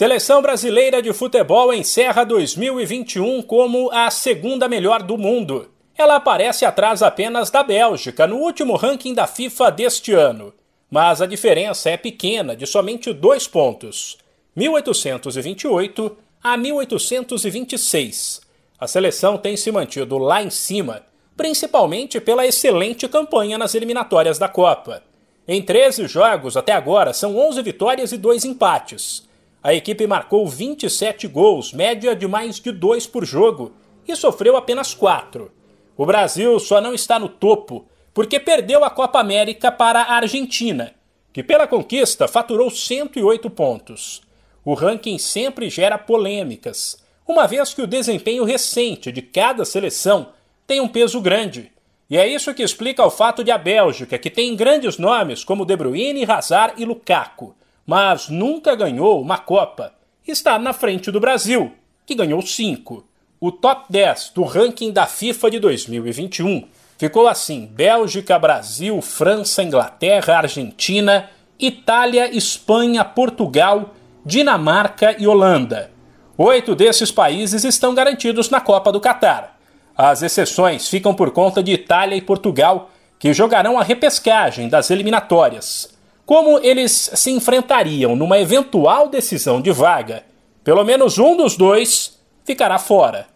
Seleção 0.00 0.40
brasileira 0.40 1.02
de 1.02 1.12
futebol 1.12 1.74
encerra 1.74 2.24
2021 2.24 3.42
como 3.42 3.90
a 3.92 4.10
segunda 4.10 4.66
melhor 4.66 5.02
do 5.02 5.18
mundo. 5.18 5.68
Ela 5.94 6.16
aparece 6.16 6.64
atrás 6.64 7.02
apenas 7.02 7.50
da 7.50 7.62
Bélgica 7.62 8.26
no 8.26 8.36
último 8.36 8.76
ranking 8.76 9.12
da 9.12 9.26
FIFA 9.26 9.70
deste 9.70 10.14
ano. 10.14 10.54
Mas 10.90 11.20
a 11.20 11.26
diferença 11.26 11.90
é 11.90 11.98
pequena, 11.98 12.56
de 12.56 12.66
somente 12.66 13.12
dois 13.12 13.46
pontos: 13.46 14.16
1828 14.56 16.16
a 16.42 16.56
1826. 16.56 18.40
A 18.78 18.86
seleção 18.86 19.36
tem 19.36 19.54
se 19.54 19.70
mantido 19.70 20.16
lá 20.16 20.42
em 20.42 20.48
cima, 20.48 21.02
principalmente 21.36 22.18
pela 22.18 22.46
excelente 22.46 23.06
campanha 23.06 23.58
nas 23.58 23.74
eliminatórias 23.74 24.38
da 24.38 24.48
Copa. 24.48 25.02
Em 25.46 25.60
13 25.60 26.08
jogos 26.08 26.56
até 26.56 26.72
agora, 26.72 27.12
são 27.12 27.36
11 27.36 27.60
vitórias 27.60 28.12
e 28.12 28.16
2 28.16 28.46
empates. 28.46 29.28
A 29.62 29.74
equipe 29.74 30.06
marcou 30.06 30.48
27 30.48 31.28
gols, 31.28 31.72
média 31.72 32.16
de 32.16 32.26
mais 32.26 32.58
de 32.58 32.72
2 32.72 33.06
por 33.06 33.26
jogo, 33.26 33.72
e 34.08 34.16
sofreu 34.16 34.56
apenas 34.56 34.94
4. 34.94 35.52
O 35.96 36.06
Brasil 36.06 36.58
só 36.58 36.80
não 36.80 36.94
está 36.94 37.18
no 37.18 37.28
topo 37.28 37.86
porque 38.14 38.40
perdeu 38.40 38.82
a 38.82 38.90
Copa 38.90 39.20
América 39.20 39.70
para 39.70 40.00
a 40.00 40.14
Argentina, 40.14 40.94
que 41.32 41.42
pela 41.42 41.66
conquista 41.66 42.26
faturou 42.26 42.70
108 42.70 43.50
pontos. 43.50 44.22
O 44.64 44.72
ranking 44.72 45.18
sempre 45.18 45.68
gera 45.68 45.98
polêmicas, 45.98 47.02
uma 47.28 47.46
vez 47.46 47.74
que 47.74 47.82
o 47.82 47.86
desempenho 47.86 48.44
recente 48.44 49.12
de 49.12 49.20
cada 49.20 49.64
seleção 49.64 50.30
tem 50.66 50.80
um 50.80 50.88
peso 50.88 51.20
grande. 51.20 51.70
E 52.08 52.16
é 52.16 52.26
isso 52.26 52.52
que 52.54 52.62
explica 52.62 53.04
o 53.04 53.10
fato 53.10 53.44
de 53.44 53.50
a 53.50 53.58
Bélgica, 53.58 54.18
que 54.18 54.30
tem 54.30 54.56
grandes 54.56 54.98
nomes 54.98 55.44
como 55.44 55.66
De 55.66 55.76
Bruyne, 55.76 56.24
Hazard 56.24 56.74
e 56.76 56.84
Lukaku, 56.84 57.54
mas 57.90 58.28
nunca 58.28 58.76
ganhou 58.76 59.20
uma 59.20 59.36
Copa. 59.36 59.92
Está 60.24 60.60
na 60.60 60.72
frente 60.72 61.10
do 61.10 61.18
Brasil, 61.18 61.72
que 62.06 62.14
ganhou 62.14 62.40
cinco. 62.40 63.04
O 63.40 63.50
top 63.50 63.86
10 63.90 64.30
do 64.32 64.44
ranking 64.44 64.92
da 64.92 65.06
FIFA 65.06 65.50
de 65.50 65.58
2021 65.58 66.68
ficou 66.96 67.26
assim: 67.26 67.66
Bélgica, 67.66 68.38
Brasil, 68.38 69.02
França, 69.02 69.64
Inglaterra, 69.64 70.36
Argentina, 70.36 71.28
Itália, 71.58 72.32
Espanha, 72.32 73.04
Portugal, 73.04 73.92
Dinamarca 74.24 75.16
e 75.18 75.26
Holanda. 75.26 75.90
Oito 76.38 76.76
desses 76.76 77.10
países 77.10 77.64
estão 77.64 77.92
garantidos 77.92 78.50
na 78.50 78.60
Copa 78.60 78.92
do 78.92 79.00
Catar. 79.00 79.58
As 79.96 80.22
exceções 80.22 80.86
ficam 80.86 81.12
por 81.12 81.32
conta 81.32 81.60
de 81.60 81.72
Itália 81.72 82.14
e 82.14 82.22
Portugal, 82.22 82.88
que 83.18 83.34
jogarão 83.34 83.80
a 83.80 83.82
repescagem 83.82 84.68
das 84.68 84.92
eliminatórias 84.92 85.89
como 86.30 86.60
eles 86.60 87.10
se 87.12 87.32
enfrentariam 87.32 88.14
numa 88.14 88.38
eventual 88.38 89.08
decisão 89.08 89.60
de 89.60 89.72
vaga, 89.72 90.22
pelo 90.62 90.84
menos 90.84 91.18
um 91.18 91.36
dos 91.36 91.56
dois 91.56 92.20
ficará 92.44 92.78
fora. 92.78 93.26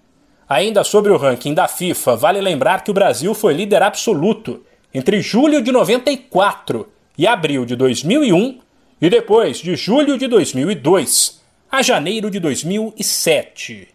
Ainda 0.49 0.85
sobre 0.85 1.11
o 1.11 1.17
ranking 1.17 1.55
da 1.55 1.67
FIFA, 1.67 2.15
vale 2.15 2.41
lembrar 2.41 2.85
que 2.85 2.93
o 2.93 2.95
Brasil 2.95 3.35
foi 3.35 3.53
líder 3.53 3.83
absoluto 3.83 4.65
entre 4.95 5.21
julho 5.21 5.61
de 5.61 5.73
94 5.73 6.89
e 7.19 7.27
abril 7.27 7.65
de 7.65 7.75
2001 7.75 8.61
e 9.01 9.11
depois 9.11 9.59
de 9.59 9.75
julho 9.75 10.17
de 10.17 10.29
2002 10.29 11.43
a 11.69 11.83
janeiro 11.83 12.31
de 12.31 12.39
2007. 12.39 13.89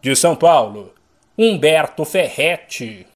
De 0.00 0.16
São 0.16 0.34
Paulo, 0.34 0.94
Humberto 1.36 2.02
Ferretti. 2.06 3.06